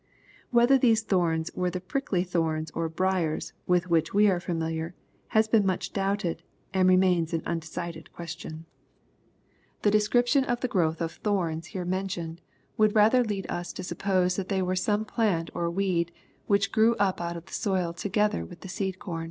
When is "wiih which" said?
3.69-4.15